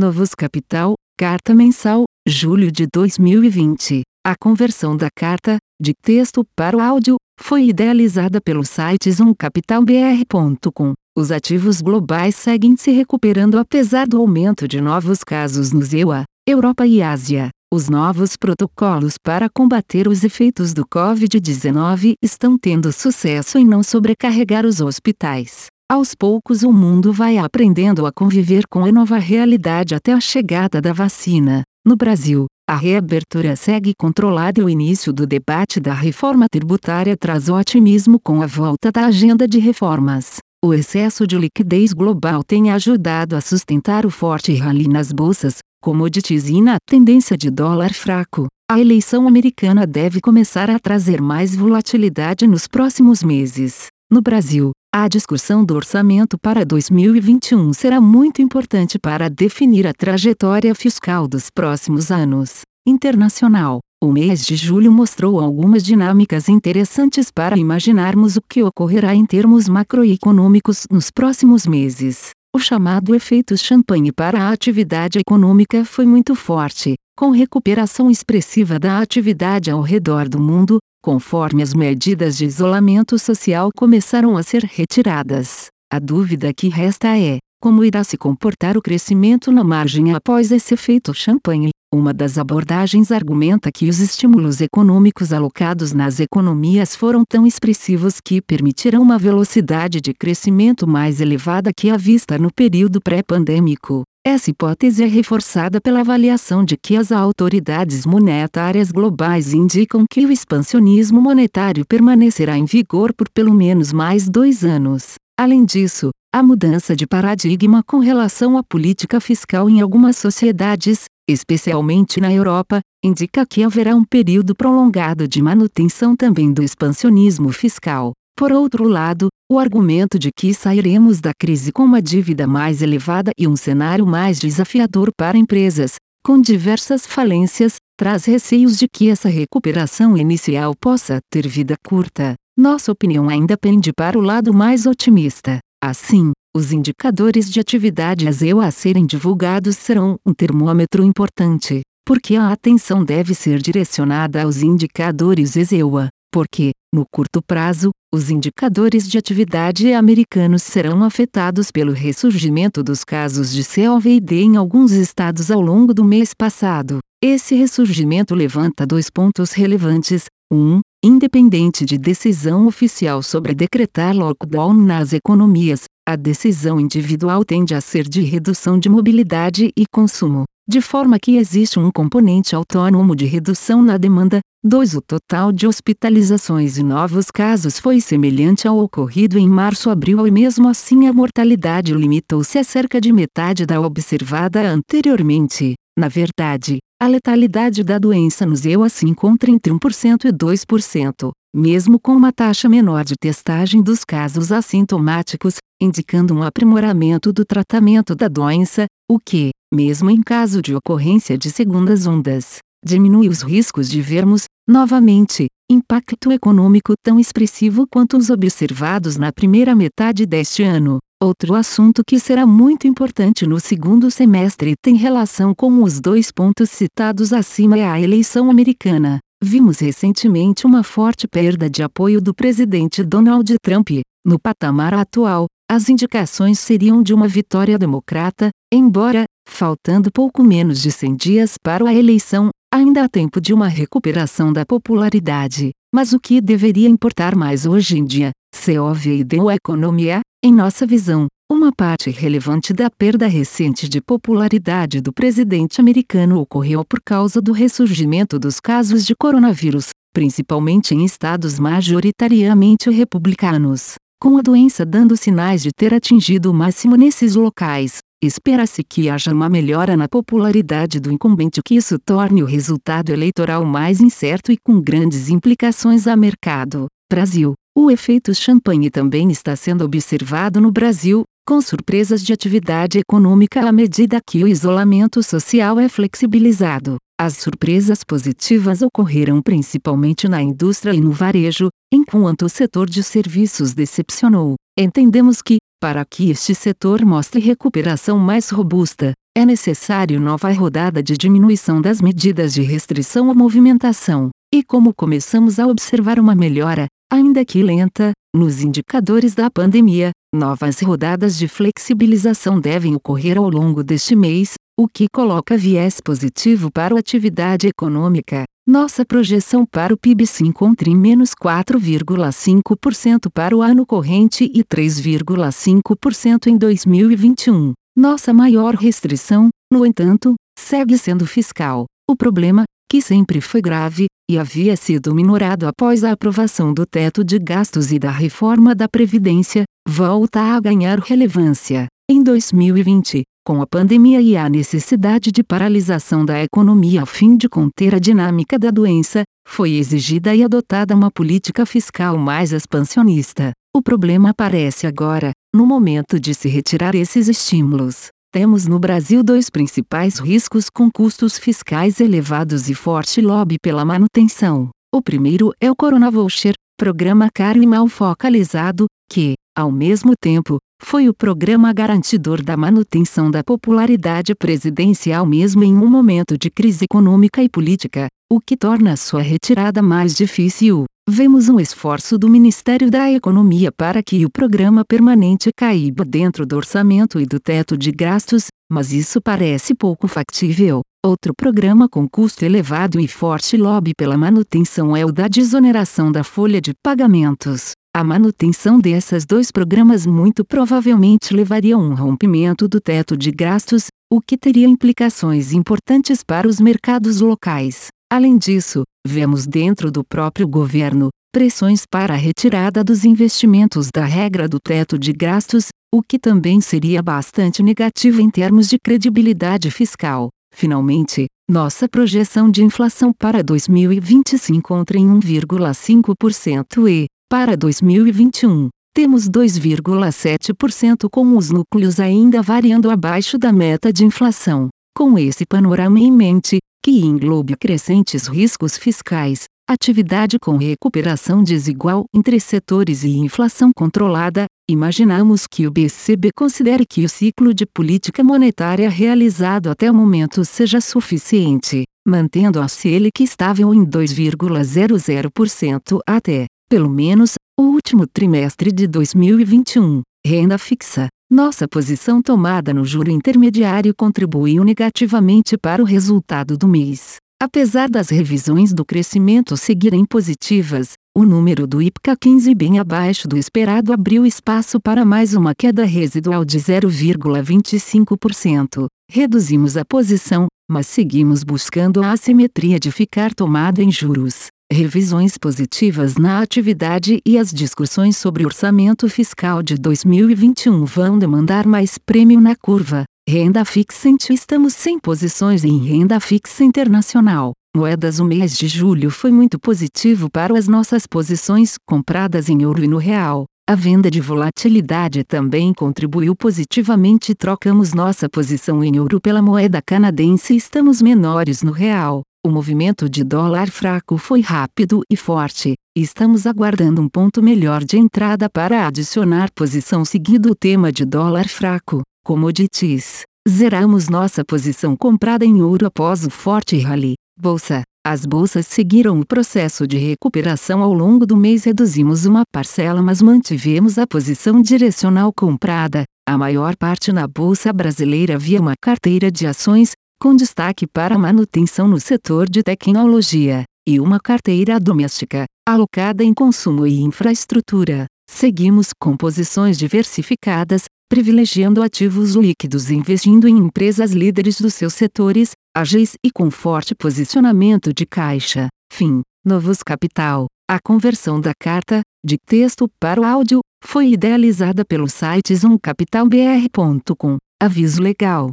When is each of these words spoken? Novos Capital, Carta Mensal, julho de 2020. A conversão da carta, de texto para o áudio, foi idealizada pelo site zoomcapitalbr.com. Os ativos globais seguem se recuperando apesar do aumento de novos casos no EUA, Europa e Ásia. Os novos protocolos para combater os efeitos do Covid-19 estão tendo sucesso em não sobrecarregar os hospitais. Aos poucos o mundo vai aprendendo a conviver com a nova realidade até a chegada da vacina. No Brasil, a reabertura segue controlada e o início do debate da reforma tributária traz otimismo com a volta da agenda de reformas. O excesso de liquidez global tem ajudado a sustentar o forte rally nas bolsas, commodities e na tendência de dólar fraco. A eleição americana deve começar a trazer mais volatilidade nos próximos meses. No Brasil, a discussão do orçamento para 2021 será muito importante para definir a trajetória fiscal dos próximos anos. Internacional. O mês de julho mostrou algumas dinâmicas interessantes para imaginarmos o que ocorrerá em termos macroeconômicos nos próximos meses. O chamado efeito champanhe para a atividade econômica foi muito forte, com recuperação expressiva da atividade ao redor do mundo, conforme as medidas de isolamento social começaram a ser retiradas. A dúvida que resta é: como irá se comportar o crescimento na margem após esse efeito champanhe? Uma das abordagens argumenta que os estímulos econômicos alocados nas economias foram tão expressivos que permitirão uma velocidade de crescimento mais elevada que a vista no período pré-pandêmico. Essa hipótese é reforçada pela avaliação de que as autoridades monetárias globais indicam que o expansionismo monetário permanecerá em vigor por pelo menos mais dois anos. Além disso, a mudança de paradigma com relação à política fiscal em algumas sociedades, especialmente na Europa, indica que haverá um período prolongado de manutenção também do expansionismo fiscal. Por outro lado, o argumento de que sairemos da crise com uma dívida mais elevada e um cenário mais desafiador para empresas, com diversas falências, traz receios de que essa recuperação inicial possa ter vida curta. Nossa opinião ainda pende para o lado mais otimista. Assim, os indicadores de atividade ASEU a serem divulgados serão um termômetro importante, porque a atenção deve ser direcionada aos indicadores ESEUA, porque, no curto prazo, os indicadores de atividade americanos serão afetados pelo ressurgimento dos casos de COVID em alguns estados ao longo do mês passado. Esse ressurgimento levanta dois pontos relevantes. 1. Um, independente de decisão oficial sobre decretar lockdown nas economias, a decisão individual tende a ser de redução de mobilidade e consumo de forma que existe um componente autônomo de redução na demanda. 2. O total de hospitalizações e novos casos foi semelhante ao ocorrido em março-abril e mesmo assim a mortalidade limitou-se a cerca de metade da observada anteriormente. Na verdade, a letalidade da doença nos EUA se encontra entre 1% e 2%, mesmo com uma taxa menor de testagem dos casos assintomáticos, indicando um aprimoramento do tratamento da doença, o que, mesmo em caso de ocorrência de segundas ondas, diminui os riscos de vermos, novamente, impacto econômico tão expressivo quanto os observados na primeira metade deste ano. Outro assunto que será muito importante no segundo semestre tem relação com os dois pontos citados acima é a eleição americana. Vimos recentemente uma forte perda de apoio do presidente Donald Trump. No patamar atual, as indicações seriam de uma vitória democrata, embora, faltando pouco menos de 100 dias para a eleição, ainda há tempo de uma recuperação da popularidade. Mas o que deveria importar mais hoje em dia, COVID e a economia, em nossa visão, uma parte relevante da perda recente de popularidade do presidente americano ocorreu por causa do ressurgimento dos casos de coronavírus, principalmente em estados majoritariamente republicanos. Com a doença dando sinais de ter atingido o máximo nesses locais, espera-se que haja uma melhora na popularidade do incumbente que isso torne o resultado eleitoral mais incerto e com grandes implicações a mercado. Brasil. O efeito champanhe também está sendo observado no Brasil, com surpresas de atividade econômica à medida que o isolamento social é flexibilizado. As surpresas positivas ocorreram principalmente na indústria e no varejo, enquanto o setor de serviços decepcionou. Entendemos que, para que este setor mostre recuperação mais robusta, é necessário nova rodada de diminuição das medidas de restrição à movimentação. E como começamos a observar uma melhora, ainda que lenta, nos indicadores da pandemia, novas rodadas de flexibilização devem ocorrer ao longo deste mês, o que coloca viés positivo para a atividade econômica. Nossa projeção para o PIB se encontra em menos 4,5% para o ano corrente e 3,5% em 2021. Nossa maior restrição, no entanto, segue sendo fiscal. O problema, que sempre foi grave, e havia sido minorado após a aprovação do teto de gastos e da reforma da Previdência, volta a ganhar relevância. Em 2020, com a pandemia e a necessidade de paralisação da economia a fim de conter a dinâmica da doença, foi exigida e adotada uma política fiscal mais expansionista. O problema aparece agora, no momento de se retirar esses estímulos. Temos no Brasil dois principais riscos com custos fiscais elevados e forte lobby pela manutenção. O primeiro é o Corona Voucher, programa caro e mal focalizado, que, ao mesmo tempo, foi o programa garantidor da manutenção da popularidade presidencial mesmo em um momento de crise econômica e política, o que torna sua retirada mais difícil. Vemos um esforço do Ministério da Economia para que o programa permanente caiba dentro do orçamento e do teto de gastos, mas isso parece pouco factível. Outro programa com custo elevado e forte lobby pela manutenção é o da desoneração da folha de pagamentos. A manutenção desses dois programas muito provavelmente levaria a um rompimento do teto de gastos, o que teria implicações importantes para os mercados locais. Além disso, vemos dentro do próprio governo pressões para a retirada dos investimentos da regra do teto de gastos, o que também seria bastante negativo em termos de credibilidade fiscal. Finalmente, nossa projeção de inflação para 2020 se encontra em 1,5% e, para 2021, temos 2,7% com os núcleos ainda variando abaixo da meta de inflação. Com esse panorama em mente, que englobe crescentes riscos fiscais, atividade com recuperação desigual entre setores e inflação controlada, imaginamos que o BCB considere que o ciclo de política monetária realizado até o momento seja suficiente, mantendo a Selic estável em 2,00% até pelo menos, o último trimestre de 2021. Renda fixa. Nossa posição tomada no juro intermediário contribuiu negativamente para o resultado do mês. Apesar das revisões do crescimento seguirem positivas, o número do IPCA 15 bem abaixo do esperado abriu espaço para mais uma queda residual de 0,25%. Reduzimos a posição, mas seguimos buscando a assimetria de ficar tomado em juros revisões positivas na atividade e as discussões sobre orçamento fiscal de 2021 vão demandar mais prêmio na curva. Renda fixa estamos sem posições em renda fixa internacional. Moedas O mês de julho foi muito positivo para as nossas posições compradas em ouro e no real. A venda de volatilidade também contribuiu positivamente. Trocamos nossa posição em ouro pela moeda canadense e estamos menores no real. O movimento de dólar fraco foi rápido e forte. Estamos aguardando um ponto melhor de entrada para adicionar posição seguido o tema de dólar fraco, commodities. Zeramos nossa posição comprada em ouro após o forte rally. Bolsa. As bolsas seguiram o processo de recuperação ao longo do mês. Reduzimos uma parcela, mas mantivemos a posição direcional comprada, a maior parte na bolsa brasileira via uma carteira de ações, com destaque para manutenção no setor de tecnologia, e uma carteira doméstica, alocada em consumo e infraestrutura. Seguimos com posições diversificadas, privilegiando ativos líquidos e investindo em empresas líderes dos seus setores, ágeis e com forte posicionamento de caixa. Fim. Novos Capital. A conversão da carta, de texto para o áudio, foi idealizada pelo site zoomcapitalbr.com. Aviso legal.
Novos 0.00 0.34
Capital, 0.34 0.94
Carta 1.18 1.54
Mensal, 1.54 2.04
julho 2.26 2.72
de 2.72 2.86
2020. 2.90 4.00
A 4.26 4.34
conversão 4.34 4.96
da 4.96 5.08
carta, 5.14 5.58
de 5.78 5.92
texto 5.92 6.42
para 6.56 6.74
o 6.74 6.80
áudio, 6.80 7.16
foi 7.38 7.68
idealizada 7.68 8.40
pelo 8.40 8.64
site 8.64 9.12
zoomcapitalbr.com. 9.12 10.94
Os 11.14 11.30
ativos 11.30 11.82
globais 11.82 12.34
seguem 12.34 12.78
se 12.78 12.90
recuperando 12.92 13.58
apesar 13.58 14.08
do 14.08 14.16
aumento 14.18 14.66
de 14.66 14.80
novos 14.80 15.22
casos 15.22 15.70
no 15.70 15.82
EUA, 15.94 16.24
Europa 16.48 16.86
e 16.86 17.02
Ásia. 17.02 17.50
Os 17.70 17.90
novos 17.90 18.38
protocolos 18.38 19.16
para 19.22 19.50
combater 19.50 20.08
os 20.08 20.24
efeitos 20.24 20.72
do 20.72 20.86
Covid-19 20.86 22.14
estão 22.22 22.56
tendo 22.56 22.90
sucesso 22.90 23.58
em 23.58 23.66
não 23.66 23.82
sobrecarregar 23.82 24.64
os 24.64 24.80
hospitais. 24.80 25.66
Aos 25.90 26.14
poucos 26.14 26.62
o 26.62 26.72
mundo 26.72 27.12
vai 27.12 27.36
aprendendo 27.36 28.06
a 28.06 28.12
conviver 28.12 28.62
com 28.70 28.84
a 28.84 28.92
nova 28.92 29.18
realidade 29.18 29.92
até 29.92 30.12
a 30.12 30.20
chegada 30.20 30.80
da 30.80 30.92
vacina. 30.92 31.64
No 31.84 31.96
Brasil, 31.96 32.46
a 32.64 32.76
reabertura 32.76 33.56
segue 33.56 33.92
controlada 33.98 34.60
e 34.60 34.62
o 34.62 34.68
início 34.68 35.12
do 35.12 35.26
debate 35.26 35.80
da 35.80 35.92
reforma 35.92 36.46
tributária 36.48 37.16
traz 37.16 37.48
otimismo 37.48 38.20
com 38.22 38.40
a 38.40 38.46
volta 38.46 38.92
da 38.92 39.06
agenda 39.06 39.48
de 39.48 39.58
reformas. 39.58 40.36
O 40.64 40.72
excesso 40.72 41.26
de 41.26 41.36
liquidez 41.36 41.92
global 41.92 42.44
tem 42.44 42.70
ajudado 42.70 43.34
a 43.34 43.40
sustentar 43.40 44.06
o 44.06 44.10
forte 44.10 44.54
rally 44.54 44.86
nas 44.86 45.10
bolsas, 45.10 45.58
commodities 45.82 46.48
e 46.48 46.62
na 46.62 46.76
tendência 46.88 47.36
de 47.36 47.50
dólar 47.50 47.92
fraco. 47.92 48.46
A 48.70 48.78
eleição 48.78 49.26
americana 49.26 49.88
deve 49.88 50.20
começar 50.20 50.70
a 50.70 50.78
trazer 50.78 51.20
mais 51.20 51.56
volatilidade 51.56 52.46
nos 52.46 52.68
próximos 52.68 53.24
meses. 53.24 53.88
No 54.08 54.20
Brasil, 54.20 54.70
a 54.92 55.06
discussão 55.06 55.64
do 55.64 55.76
orçamento 55.76 56.36
para 56.36 56.64
2021 56.64 57.72
será 57.72 58.00
muito 58.00 58.42
importante 58.42 58.98
para 58.98 59.30
definir 59.30 59.86
a 59.86 59.94
trajetória 59.94 60.74
fiscal 60.74 61.28
dos 61.28 61.48
próximos 61.48 62.10
anos. 62.10 62.62
Internacional. 62.84 63.78
O 64.02 64.10
mês 64.10 64.44
de 64.44 64.56
julho 64.56 64.90
mostrou 64.90 65.38
algumas 65.38 65.84
dinâmicas 65.84 66.48
interessantes 66.48 67.30
para 67.30 67.56
imaginarmos 67.56 68.36
o 68.36 68.42
que 68.42 68.64
ocorrerá 68.64 69.14
em 69.14 69.24
termos 69.24 69.68
macroeconômicos 69.68 70.86
nos 70.90 71.08
próximos 71.08 71.66
meses. 71.66 72.30
O 72.52 72.58
chamado 72.58 73.14
efeito 73.14 73.56
champanhe 73.56 74.10
para 74.10 74.42
a 74.42 74.50
atividade 74.50 75.20
econômica 75.20 75.84
foi 75.84 76.04
muito 76.04 76.34
forte, 76.34 76.94
com 77.16 77.30
recuperação 77.30 78.10
expressiva 78.10 78.76
da 78.76 78.98
atividade 78.98 79.70
ao 79.70 79.82
redor 79.82 80.28
do 80.28 80.40
mundo, 80.40 80.78
conforme 81.02 81.62
as 81.62 81.74
medidas 81.74 82.36
de 82.36 82.44
isolamento 82.44 83.18
social 83.18 83.70
começaram 83.76 84.36
a 84.36 84.42
ser 84.42 84.64
retiradas. 84.64 85.68
A 85.92 85.98
dúvida 85.98 86.52
que 86.52 86.68
resta 86.68 87.18
é: 87.18 87.38
como 87.60 87.84
irá 87.84 88.04
se 88.04 88.16
comportar 88.16 88.76
o 88.76 88.82
crescimento 88.82 89.50
na 89.52 89.64
margem 89.64 90.12
após 90.14 90.50
esse 90.50 90.74
efeito 90.74 91.12
champanhe? 91.12 91.70
Uma 91.92 92.14
das 92.14 92.38
abordagens 92.38 93.10
argumenta 93.10 93.72
que 93.72 93.88
os 93.88 93.98
estímulos 93.98 94.60
econômicos 94.60 95.32
alocados 95.32 95.92
nas 95.92 96.20
economias 96.20 96.94
foram 96.94 97.24
tão 97.28 97.44
expressivos 97.44 98.20
que 98.24 98.40
permitirão 98.40 99.02
uma 99.02 99.18
velocidade 99.18 100.00
de 100.00 100.14
crescimento 100.14 100.86
mais 100.86 101.20
elevada 101.20 101.72
que 101.76 101.90
a 101.90 101.96
vista 101.96 102.38
no 102.38 102.52
período 102.52 103.00
pré-pandêmico. 103.00 104.04
Essa 104.22 104.50
hipótese 104.50 105.02
é 105.02 105.06
reforçada 105.06 105.80
pela 105.80 106.00
avaliação 106.00 106.62
de 106.62 106.76
que 106.76 106.94
as 106.94 107.10
autoridades 107.10 108.04
monetárias 108.04 108.92
globais 108.92 109.54
indicam 109.54 110.04
que 110.10 110.26
o 110.26 110.30
expansionismo 110.30 111.22
monetário 111.22 111.86
permanecerá 111.86 112.58
em 112.58 112.66
vigor 112.66 113.14
por 113.14 113.30
pelo 113.30 113.54
menos 113.54 113.94
mais 113.94 114.28
dois 114.28 114.62
anos. 114.62 115.14
Além 115.38 115.64
disso, 115.64 116.10
a 116.34 116.42
mudança 116.42 116.94
de 116.94 117.06
paradigma 117.06 117.82
com 117.82 117.98
relação 117.98 118.58
à 118.58 118.62
política 118.62 119.22
fiscal 119.22 119.70
em 119.70 119.80
algumas 119.80 120.18
sociedades, 120.18 121.04
especialmente 121.26 122.20
na 122.20 122.30
Europa, 122.30 122.82
indica 123.02 123.46
que 123.46 123.62
haverá 123.62 123.96
um 123.96 124.04
período 124.04 124.54
prolongado 124.54 125.26
de 125.26 125.40
manutenção 125.40 126.14
também 126.14 126.52
do 126.52 126.62
expansionismo 126.62 127.50
fiscal. 127.52 128.12
Por 128.40 128.52
outro 128.52 128.88
lado, 128.88 129.28
o 129.52 129.58
argumento 129.58 130.18
de 130.18 130.30
que 130.34 130.54
sairemos 130.54 131.20
da 131.20 131.30
crise 131.38 131.70
com 131.70 131.84
uma 131.84 132.00
dívida 132.00 132.46
mais 132.46 132.80
elevada 132.80 133.32
e 133.36 133.46
um 133.46 133.54
cenário 133.54 134.06
mais 134.06 134.38
desafiador 134.38 135.10
para 135.14 135.36
empresas, 135.36 135.96
com 136.24 136.40
diversas 136.40 137.06
falências, 137.06 137.74
traz 137.98 138.24
receios 138.24 138.78
de 138.78 138.86
que 138.90 139.10
essa 139.10 139.28
recuperação 139.28 140.16
inicial 140.16 140.74
possa 140.74 141.18
ter 141.30 141.46
vida 141.46 141.74
curta. 141.86 142.32
Nossa 142.58 142.90
opinião 142.90 143.28
ainda 143.28 143.58
pende 143.58 143.92
para 143.92 144.18
o 144.18 144.22
lado 144.22 144.54
mais 144.54 144.86
otimista. 144.86 145.58
Assim, 145.84 146.32
os 146.56 146.72
indicadores 146.72 147.50
de 147.50 147.60
atividade 147.60 148.26
ASEU 148.26 148.58
a 148.58 148.70
serem 148.70 149.04
divulgados 149.04 149.76
serão 149.76 150.16
um 150.24 150.32
termômetro 150.32 151.04
importante, 151.04 151.82
porque 152.06 152.36
a 152.36 152.50
atenção 152.50 153.04
deve 153.04 153.34
ser 153.34 153.60
direcionada 153.60 154.44
aos 154.44 154.62
indicadores 154.62 155.56
ESEUA, 155.56 156.08
porque, 156.32 156.70
no 156.92 157.04
curto 157.08 157.40
prazo, 157.40 157.90
os 158.12 158.30
indicadores 158.30 159.08
de 159.08 159.16
atividade 159.16 159.92
americanos 159.92 160.64
serão 160.64 161.04
afetados 161.04 161.70
pelo 161.70 161.92
ressurgimento 161.92 162.82
dos 162.82 163.04
casos 163.04 163.52
de 163.52 163.62
COVID 163.64 164.34
em 164.34 164.56
alguns 164.56 164.90
estados 164.90 165.52
ao 165.52 165.60
longo 165.60 165.94
do 165.94 166.04
mês 166.04 166.34
passado. 166.34 166.98
Esse 167.22 167.54
ressurgimento 167.54 168.34
levanta 168.34 168.84
dois 168.84 169.08
pontos 169.08 169.52
relevantes. 169.52 170.24
1. 170.52 170.56
Um, 170.56 170.80
independente 171.04 171.84
de 171.84 171.96
decisão 171.96 172.66
oficial 172.66 173.22
sobre 173.22 173.54
decretar 173.54 174.16
lockdown 174.16 174.74
nas 174.74 175.12
economias, 175.12 175.84
a 176.08 176.16
decisão 176.16 176.80
individual 176.80 177.44
tende 177.44 177.72
a 177.72 177.80
ser 177.80 178.08
de 178.08 178.20
redução 178.22 178.76
de 178.76 178.88
mobilidade 178.88 179.70
e 179.76 179.84
consumo 179.92 180.44
de 180.70 180.80
forma 180.80 181.18
que 181.18 181.36
existe 181.36 181.80
um 181.80 181.90
componente 181.90 182.54
autônomo 182.54 183.16
de 183.16 183.26
redução 183.26 183.82
na 183.82 183.98
demanda. 183.98 184.38
2. 184.62 184.94
O 184.94 185.00
total 185.00 185.50
de 185.50 185.66
hospitalizações 185.66 186.78
e 186.78 186.84
novos 186.84 187.28
casos 187.28 187.80
foi 187.80 188.00
semelhante 188.00 188.68
ao 188.68 188.78
ocorrido 188.78 189.36
em 189.36 189.48
março-abril 189.48 190.24
e 190.28 190.30
mesmo 190.30 190.68
assim 190.68 191.08
a 191.08 191.12
mortalidade 191.12 191.92
limitou-se 191.92 192.56
a 192.56 192.62
cerca 192.62 193.00
de 193.00 193.12
metade 193.12 193.66
da 193.66 193.80
observada 193.80 194.60
anteriormente. 194.60 195.74
Na 195.98 196.06
verdade, 196.06 196.78
a 197.02 197.08
letalidade 197.08 197.82
da 197.82 197.98
doença 197.98 198.46
nos 198.46 198.64
EUA 198.64 198.88
se 198.90 199.08
encontra 199.08 199.50
entre 199.50 199.72
1% 199.72 200.26
e 200.26 200.32
2%, 200.32 201.32
mesmo 201.52 201.98
com 201.98 202.12
uma 202.12 202.32
taxa 202.32 202.68
menor 202.68 203.04
de 203.04 203.14
testagem 203.20 203.82
dos 203.82 204.04
casos 204.04 204.52
assintomáticos, 204.52 205.56
indicando 205.82 206.32
um 206.32 206.44
aprimoramento 206.44 207.32
do 207.32 207.44
tratamento 207.44 208.14
da 208.14 208.28
doença, 208.28 208.86
o 209.10 209.18
que, 209.18 209.50
mesmo 209.72 210.10
em 210.10 210.22
caso 210.22 210.60
de 210.60 210.74
ocorrência 210.74 211.38
de 211.38 211.50
segundas 211.50 212.06
ondas, 212.06 212.58
diminui 212.84 213.28
os 213.28 213.42
riscos 213.42 213.88
de 213.88 214.00
vermos, 214.00 214.44
novamente, 214.68 215.46
impacto 215.70 216.32
econômico 216.32 216.94
tão 217.02 217.20
expressivo 217.20 217.86
quanto 217.90 218.16
os 218.16 218.30
observados 218.30 219.16
na 219.16 219.32
primeira 219.32 219.74
metade 219.74 220.26
deste 220.26 220.62
ano. 220.62 220.98
Outro 221.22 221.54
assunto 221.54 222.02
que 222.06 222.18
será 222.18 222.46
muito 222.46 222.86
importante 222.86 223.46
no 223.46 223.60
segundo 223.60 224.10
semestre 224.10 224.74
tem 224.82 224.96
relação 224.96 225.54
com 225.54 225.82
os 225.82 226.00
dois 226.00 226.32
pontos 226.32 226.70
citados 226.70 227.32
acima 227.32 227.78
é 227.78 227.84
a 227.84 228.00
eleição 228.00 228.50
americana. 228.50 229.18
Vimos 229.42 229.78
recentemente 229.78 230.66
uma 230.66 230.82
forte 230.82 231.28
perda 231.28 231.68
de 231.68 231.82
apoio 231.82 232.20
do 232.20 232.34
presidente 232.34 233.04
Donald 233.04 233.54
Trump. 233.62 233.90
No 234.26 234.38
patamar 234.38 234.92
atual, 234.92 235.46
as 235.70 235.88
indicações 235.88 236.58
seriam 236.58 237.00
de 237.00 237.14
uma 237.14 237.28
vitória 237.28 237.78
democrata, 237.78 238.50
embora, 238.74 239.22
faltando 239.48 240.10
pouco 240.10 240.42
menos 240.42 240.82
de 240.82 240.90
100 240.90 241.14
dias 241.14 241.54
para 241.62 241.88
a 241.88 241.94
eleição, 241.94 242.50
ainda 242.74 243.04
há 243.04 243.08
tempo 243.08 243.40
de 243.40 243.54
uma 243.54 243.68
recuperação 243.68 244.52
da 244.52 244.66
popularidade. 244.66 245.70
Mas 245.94 246.12
o 246.12 246.18
que 246.18 246.40
deveria 246.40 246.88
importar 246.88 247.36
mais 247.36 247.66
hoje 247.66 247.96
em 247.96 248.04
dia, 248.04 248.32
COVID 248.52 249.36
e 249.36 249.48
a 249.48 249.54
economia, 249.54 250.22
em 250.44 250.52
nossa 250.52 250.84
visão, 250.84 251.28
uma 251.48 251.70
parte 251.70 252.10
relevante 252.10 252.72
da 252.72 252.90
perda 252.90 253.28
recente 253.28 253.88
de 253.88 254.00
popularidade 254.00 255.00
do 255.00 255.12
presidente 255.12 255.80
americano 255.80 256.40
ocorreu 256.40 256.84
por 256.84 257.00
causa 257.00 257.40
do 257.40 257.52
ressurgimento 257.52 258.40
dos 258.40 258.58
casos 258.58 259.06
de 259.06 259.14
coronavírus, 259.14 259.90
principalmente 260.12 260.96
em 260.96 261.04
estados 261.04 261.60
majoritariamente 261.60 262.90
republicanos. 262.90 263.99
Com 264.22 264.36
a 264.36 264.42
doença 264.42 264.84
dando 264.84 265.16
sinais 265.16 265.62
de 265.62 265.70
ter 265.74 265.94
atingido 265.94 266.50
o 266.50 266.54
máximo 266.54 266.94
nesses 266.94 267.34
locais, 267.34 268.00
espera-se 268.22 268.84
que 268.84 269.08
haja 269.08 269.32
uma 269.32 269.48
melhora 269.48 269.96
na 269.96 270.06
popularidade 270.06 271.00
do 271.00 271.10
incumbente 271.10 271.62
que 271.64 271.74
isso 271.74 271.98
torne 271.98 272.42
o 272.42 272.46
resultado 272.46 273.12
eleitoral 273.12 273.64
mais 273.64 273.98
incerto 273.98 274.52
e 274.52 274.58
com 274.62 274.78
grandes 274.78 275.30
implicações 275.30 276.06
a 276.06 276.14
mercado. 276.16 276.86
Brasil. 277.10 277.54
O 277.74 277.90
efeito 277.90 278.34
champanhe 278.34 278.90
também 278.90 279.30
está 279.30 279.56
sendo 279.56 279.86
observado 279.86 280.60
no 280.60 280.70
Brasil, 280.70 281.22
com 281.48 281.58
surpresas 281.62 282.22
de 282.22 282.34
atividade 282.34 282.98
econômica 282.98 283.66
à 283.66 283.72
medida 283.72 284.20
que 284.20 284.44
o 284.44 284.48
isolamento 284.48 285.22
social 285.22 285.80
é 285.80 285.88
flexibilizado. 285.88 286.98
As 287.22 287.36
surpresas 287.36 288.02
positivas 288.02 288.80
ocorreram 288.80 289.42
principalmente 289.42 290.26
na 290.26 290.40
indústria 290.40 290.94
e 290.94 291.02
no 291.02 291.12
varejo, 291.12 291.68
enquanto 291.92 292.46
o 292.46 292.48
setor 292.48 292.88
de 292.88 293.02
serviços 293.02 293.74
decepcionou. 293.74 294.54
Entendemos 294.74 295.42
que, 295.42 295.58
para 295.78 296.02
que 296.06 296.30
este 296.30 296.54
setor 296.54 297.04
mostre 297.04 297.38
recuperação 297.38 298.18
mais 298.18 298.48
robusta, 298.48 299.12
é 299.36 299.44
necessário 299.44 300.18
nova 300.18 300.50
rodada 300.50 301.02
de 301.02 301.14
diminuição 301.14 301.82
das 301.82 302.00
medidas 302.00 302.54
de 302.54 302.62
restrição 302.62 303.30
à 303.30 303.34
movimentação. 303.34 304.30
E 304.50 304.64
como 304.64 304.94
começamos 304.94 305.58
a 305.58 305.66
observar 305.66 306.18
uma 306.18 306.34
melhora, 306.34 306.86
ainda 307.12 307.44
que 307.44 307.62
lenta, 307.62 308.12
nos 308.34 308.62
indicadores 308.62 309.34
da 309.34 309.50
pandemia, 309.50 310.10
novas 310.34 310.80
rodadas 310.80 311.36
de 311.36 311.48
flexibilização 311.48 312.58
devem 312.58 312.94
ocorrer 312.94 313.36
ao 313.36 313.50
longo 313.50 313.84
deste 313.84 314.16
mês, 314.16 314.54
o 314.82 314.88
que 314.88 315.08
coloca 315.12 315.58
viés 315.58 316.00
positivo 316.00 316.70
para 316.72 316.94
a 316.94 316.98
atividade 316.98 317.66
econômica. 317.66 318.44
Nossa 318.66 319.04
projeção 319.04 319.66
para 319.66 319.92
o 319.92 319.96
PIB 319.96 320.26
se 320.26 320.42
encontra 320.42 320.88
em 320.88 320.96
menos 320.96 321.32
4,5% 321.34 323.30
para 323.30 323.54
o 323.54 323.60
ano 323.60 323.84
corrente 323.84 324.50
e 324.54 324.64
3,5% 324.64 326.46
em 326.46 326.56
2021. 326.56 327.74
Nossa 327.94 328.32
maior 328.32 328.74
restrição, 328.74 329.50
no 329.70 329.84
entanto, 329.84 330.34
segue 330.58 330.96
sendo 330.96 331.26
fiscal. 331.26 331.84
O 332.10 332.16
problema, 332.16 332.64
que 332.90 333.02
sempre 333.02 333.42
foi 333.42 333.60
grave, 333.60 334.06
e 334.30 334.38
havia 334.38 334.76
sido 334.78 335.14
minorado 335.14 335.66
após 335.66 336.04
a 336.04 336.12
aprovação 336.12 336.72
do 336.72 336.86
teto 336.86 337.22
de 337.22 337.38
gastos 337.38 337.92
e 337.92 337.98
da 337.98 338.10
reforma 338.10 338.74
da 338.74 338.88
Previdência, 338.88 339.64
volta 339.86 340.40
a 340.40 340.58
ganhar 340.58 340.98
relevância. 341.00 341.86
Em 342.10 342.22
2020, 342.22 343.24
com 343.44 343.62
a 343.62 343.66
pandemia 343.66 344.20
e 344.20 344.36
a 344.36 344.48
necessidade 344.48 345.32
de 345.32 345.42
paralisação 345.42 346.24
da 346.24 346.42
economia 346.42 347.02
a 347.02 347.06
fim 347.06 347.36
de 347.36 347.48
conter 347.48 347.94
a 347.94 347.98
dinâmica 347.98 348.58
da 348.58 348.70
doença, 348.70 349.22
foi 349.48 349.72
exigida 349.72 350.34
e 350.34 350.44
adotada 350.44 350.94
uma 350.94 351.10
política 351.10 351.64
fiscal 351.64 352.16
mais 352.16 352.52
expansionista. 352.52 353.52
O 353.74 353.82
problema 353.82 354.30
aparece 354.30 354.86
agora, 354.86 355.32
no 355.54 355.66
momento 355.66 356.20
de 356.20 356.34
se 356.34 356.48
retirar 356.48 356.94
esses 356.94 357.28
estímulos. 357.28 358.08
Temos 358.32 358.66
no 358.66 358.78
Brasil 358.78 359.24
dois 359.24 359.50
principais 359.50 360.18
riscos 360.18 360.70
com 360.70 360.88
custos 360.90 361.36
fiscais 361.36 362.00
elevados 362.00 362.68
e 362.68 362.74
forte 362.74 363.20
lobby 363.20 363.56
pela 363.60 363.84
manutenção. 363.84 364.70
O 364.94 365.02
primeiro 365.02 365.52
é 365.60 365.70
o 365.70 365.74
Corona 365.74 366.10
Voucher, 366.10 366.54
programa 366.76 367.28
caro 367.32 367.62
e 367.62 367.66
mal 367.66 367.88
focalizado, 367.88 368.86
que, 369.10 369.34
ao 369.56 369.72
mesmo 369.72 370.12
tempo, 370.20 370.58
foi 370.80 371.08
o 371.08 371.14
programa 371.14 371.72
garantidor 371.72 372.42
da 372.42 372.56
manutenção 372.56 373.30
da 373.30 373.44
popularidade 373.44 374.34
presidencial 374.34 375.24
mesmo 375.24 375.62
em 375.62 375.76
um 375.76 375.88
momento 375.88 376.36
de 376.36 376.50
crise 376.50 376.84
econômica 376.84 377.42
e 377.42 377.48
política, 377.48 378.08
o 378.32 378.40
que 378.40 378.56
torna 378.56 378.96
sua 378.96 379.20
retirada 379.20 379.82
mais 379.82 380.14
difícil. 380.14 380.84
Vemos 381.08 381.48
um 381.48 381.60
esforço 381.60 382.16
do 382.16 382.28
Ministério 382.28 382.90
da 382.90 383.10
Economia 383.10 383.70
para 383.70 384.02
que 384.02 384.24
o 384.24 384.30
programa 384.30 384.84
permanente 384.84 385.50
caiba 385.56 386.04
dentro 386.04 386.46
do 386.46 386.56
orçamento 386.56 387.20
e 387.20 387.26
do 387.26 387.38
teto 387.38 387.76
de 387.76 387.90
gastos, 387.90 388.46
mas 388.70 388.92
isso 388.92 389.20
parece 389.20 389.74
pouco 389.74 390.08
factível. 390.08 390.80
Outro 391.04 391.34
programa 391.34 391.88
com 391.88 392.08
custo 392.08 392.44
elevado 392.44 393.00
e 393.00 393.08
forte 393.08 393.56
lobby 393.56 393.92
pela 393.96 394.16
manutenção 394.16 394.96
é 394.96 395.04
o 395.04 395.10
da 395.10 395.28
desoneração 395.28 396.12
da 396.12 396.22
folha 396.22 396.60
de 396.60 396.72
pagamentos. 396.82 397.72
A 397.92 398.04
manutenção 398.04 398.78
desses 398.78 399.26
dois 399.26 399.50
programas 399.50 400.06
muito 400.06 400.44
provavelmente 400.44 401.34
levaria 401.34 401.74
a 401.74 401.78
um 401.78 401.92
rompimento 401.92 402.68
do 402.68 402.80
teto 402.80 403.16
de 403.16 403.32
gastos, 403.32 403.88
o 404.08 404.20
que 404.20 404.38
teria 404.38 404.68
implicações 404.68 405.52
importantes 405.52 406.22
para 406.22 406.46
os 406.46 406.60
mercados 406.60 407.20
locais. 407.20 407.88
Além 408.08 408.38
disso, 408.38 408.84
vemos 409.04 409.44
dentro 409.44 409.90
do 409.90 410.04
próprio 410.04 410.46
governo 410.46 411.08
pressões 411.32 411.82
para 411.84 412.14
a 412.14 412.16
retirada 412.16 412.84
dos 412.84 413.04
investimentos 413.04 413.88
da 413.92 414.04
regra 414.04 414.48
do 414.48 414.60
teto 414.60 414.96
de 414.96 415.12
gastos, 415.12 415.66
o 415.92 416.00
que 416.00 416.16
também 416.16 416.60
seria 416.60 417.02
bastante 417.02 417.60
negativo 417.60 418.20
em 418.20 418.30
termos 418.30 418.68
de 418.68 418.78
credibilidade 418.78 419.68
fiscal. 419.68 420.28
Finalmente, 420.54 421.26
nossa 421.50 421.88
projeção 421.88 422.48
de 422.48 422.62
inflação 422.62 423.12
para 423.12 423.42
2020 423.42 424.38
se 424.38 424.52
encontra 424.52 424.96
em 424.96 425.08
1,5% 425.08 426.88
e, 426.88 427.06
para 427.30 427.56
2021, 427.56 428.68
temos 428.92 429.30
2,7% 429.30 431.08
com 431.08 431.36
os 431.36 431.48
núcleos 431.48 432.00
ainda 432.00 432.42
variando 432.42 432.90
abaixo 432.90 433.38
da 433.38 433.52
meta 433.52 433.92
de 433.92 434.04
inflação. 434.04 434.68
Com 434.96 435.16
esse 435.16 435.46
panorama 435.46 436.00
em 436.00 436.10
mente, 436.10 436.58
que 436.84 436.90
englobe 436.90 437.54
crescentes 437.56 438.26
riscos 438.26 438.76
fiscais, 438.76 439.44
atividade 439.68 440.40
com 440.40 440.56
recuperação 440.56 441.44
desigual 441.44 442.04
entre 442.12 442.40
setores 442.40 443.04
e 443.04 443.10
inflação 443.10 443.70
controlada, 443.72 444.46
imaginamos 444.68 445.46
que 445.46 445.68
o 445.68 445.70
BCB 445.70 446.30
considere 446.34 446.84
que 446.84 447.04
o 447.04 447.08
ciclo 447.08 447.54
de 447.54 447.64
política 447.64 448.24
monetária 448.24 448.90
realizado 448.90 449.70
até 449.70 449.88
o 449.88 449.94
momento 449.94 450.44
seja 450.44 450.80
suficiente, 450.80 451.84
mantendo 452.04 452.60
a 452.60 452.66
Selic 452.66 453.22
estável 453.22 453.72
em 453.72 453.86
2,00% 453.86 456.00
até 456.04 456.46
pelo 456.70 456.88
menos, 456.88 457.34
o 457.58 457.64
último 457.64 458.06
trimestre 458.06 458.70
de 458.70 458.86
2021. 458.86 460.02
Renda 460.24 460.56
fixa. 460.56 461.08
Nossa 461.28 461.66
posição 461.66 462.22
tomada 462.22 462.72
no 462.72 462.84
juro 462.84 463.10
intermediário 463.10 463.92
contribuiu 463.92 464.62
negativamente 464.62 465.58
para 465.58 465.82
o 465.82 465.84
resultado 465.84 466.56
do 466.56 466.68
mês. 466.68 467.16
Apesar 467.42 467.90
das 467.90 468.08
revisões 468.08 468.72
do 468.72 468.84
crescimento 468.84 469.56
seguirem 469.56 470.04
positivas, 470.04 470.92
o 471.16 471.24
número 471.24 471.66
do 471.66 471.82
IPCA 471.82 472.14
15 472.16 472.54
bem 472.54 472.78
abaixo 472.78 473.26
do 473.26 473.36
esperado 473.36 473.92
abriu 473.92 474.24
espaço 474.24 474.78
para 474.78 475.04
mais 475.04 475.34
uma 475.34 475.56
queda 475.56 475.84
residual 475.84 476.44
de 476.44 476.56
0,25%. 476.58 478.86
Reduzimos 479.10 479.76
a 479.76 479.84
posição, 479.84 480.46
mas 480.70 480.86
seguimos 480.86 481.42
buscando 481.42 482.00
a 482.00 482.12
assimetria 482.12 482.78
de 482.78 482.92
ficar 482.92 483.34
tomado 483.34 483.80
em 483.80 483.90
juros 483.90 484.50
revisões 484.72 485.36
positivas 485.36 486.16
na 486.16 486.40
atividade 486.40 487.20
e 487.26 487.36
as 487.36 487.50
discussões 487.50 488.16
sobre 488.16 488.44
orçamento 488.44 489.08
fiscal 489.08 489.62
de 489.62 489.74
2021 489.76 490.84
vão 490.84 491.18
demandar 491.18 491.66
mais 491.66 491.98
prêmio 491.98 492.40
na 492.40 492.54
curva. 492.54 493.04
Renda 493.28 493.64
fixa 493.64 494.08
estamos 494.30 494.74
sem 494.74 494.98
posições 494.98 495.64
em 495.64 495.78
renda 495.78 496.20
fixa 496.20 496.64
internacional. 496.64 497.52
Moedas 497.76 498.18
O 498.18 498.24
mês 498.24 498.56
de 498.56 498.66
julho 498.68 499.10
foi 499.10 499.30
muito 499.30 499.58
positivo 499.58 500.30
para 500.30 500.58
as 500.58 500.66
nossas 500.66 501.06
posições 501.06 501.76
compradas 501.86 502.48
em 502.48 502.64
ouro 502.64 502.82
e 502.82 502.88
no 502.88 502.96
real. 502.96 503.44
A 503.68 503.74
venda 503.76 504.10
de 504.10 504.20
volatilidade 504.20 505.22
também 505.22 505.72
contribuiu 505.72 506.34
positivamente. 506.34 507.34
Trocamos 507.34 507.92
nossa 507.92 508.28
posição 508.28 508.82
em 508.82 508.98
ouro 508.98 509.20
pela 509.20 509.40
moeda 509.40 509.80
canadense 509.80 510.54
e 510.54 510.56
estamos 510.56 511.00
menores 511.00 511.62
no 511.62 511.70
real. 511.70 512.22
O 512.42 512.48
movimento 512.48 513.06
de 513.06 513.22
dólar 513.22 513.70
fraco 513.70 514.16
foi 514.16 514.40
rápido 514.40 515.02
e 515.10 515.14
forte. 515.14 515.74
Estamos 515.94 516.46
aguardando 516.46 517.02
um 517.02 517.08
ponto 517.08 517.42
melhor 517.42 517.84
de 517.84 517.98
entrada 517.98 518.48
para 518.48 518.86
adicionar 518.86 519.50
posição 519.54 520.06
seguido 520.06 520.52
o 520.52 520.54
tema 520.54 520.90
de 520.90 521.04
dólar 521.04 521.46
fraco, 521.48 522.00
commodities. 522.24 523.24
Zeramos 523.46 524.08
nossa 524.08 524.42
posição 524.42 524.96
comprada 524.96 525.44
em 525.44 525.60
ouro 525.60 525.84
após 525.84 526.24
o 526.24 526.30
forte 526.30 526.78
rally. 526.78 527.12
Bolsa. 527.38 527.82
As 528.06 528.24
bolsas 528.24 528.66
seguiram 528.66 529.20
o 529.20 529.26
processo 529.26 529.86
de 529.86 529.98
recuperação 529.98 530.82
ao 530.82 530.94
longo 530.94 531.26
do 531.26 531.36
mês. 531.36 531.64
Reduzimos 531.64 532.24
uma 532.24 532.44
parcela, 532.50 533.02
mas 533.02 533.20
mantivemos 533.20 533.98
a 533.98 534.06
posição 534.06 534.62
direcional 534.62 535.30
comprada, 535.30 536.04
a 536.26 536.38
maior 536.38 536.74
parte 536.76 537.12
na 537.12 537.28
bolsa 537.28 537.70
brasileira 537.72 538.38
via 538.38 538.60
uma 538.60 538.74
carteira 538.80 539.30
de 539.30 539.46
ações, 539.46 539.92
com 540.20 540.36
destaque 540.36 540.86
para 540.86 541.16
manutenção 541.16 541.88
no 541.88 541.98
setor 541.98 542.46
de 542.48 542.62
tecnologia, 542.62 543.64
e 543.88 543.98
uma 543.98 544.20
carteira 544.20 544.78
doméstica, 544.78 545.46
alocada 545.66 546.22
em 546.22 546.34
consumo 546.34 546.86
e 546.86 547.00
infraestrutura. 547.00 548.04
Seguimos 548.30 548.90
com 549.00 549.16
posições 549.16 549.78
diversificadas, 549.78 550.84
privilegiando 551.08 551.82
ativos 551.82 552.34
líquidos 552.34 552.90
e 552.90 552.94
investindo 552.94 553.48
em 553.48 553.56
empresas 553.56 554.12
líderes 554.12 554.60
dos 554.60 554.74
seus 554.74 554.92
setores, 554.92 555.52
ágeis 555.74 556.12
e 556.24 556.30
com 556.30 556.50
forte 556.50 556.94
posicionamento 556.94 557.92
de 557.92 558.04
caixa. 558.04 558.68
Fim. 558.92 559.22
Novos 559.44 559.82
Capital. 559.82 560.46
A 560.70 560.78
conversão 560.78 561.40
da 561.40 561.52
carta, 561.58 562.02
de 562.24 562.36
texto 562.46 562.86
para 563.00 563.20
o 563.20 563.24
áudio, 563.24 563.60
foi 563.82 564.10
idealizada 564.10 564.84
pelo 564.84 565.08
site 565.08 565.56
zoomcapitalbr.com. 565.56 567.38
Aviso 567.60 568.02
legal. 568.02 568.52